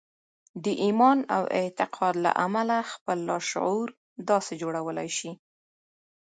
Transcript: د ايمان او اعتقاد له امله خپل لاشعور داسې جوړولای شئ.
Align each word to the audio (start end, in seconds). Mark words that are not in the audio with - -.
د 0.63 0.65
ايمان 0.83 1.17
او 1.35 1.43
اعتقاد 1.59 2.15
له 2.25 2.31
امله 2.45 2.77
خپل 2.91 3.17
لاشعور 3.29 3.87
داسې 4.29 4.53
جوړولای 4.61 5.09
شئ. 5.17 5.31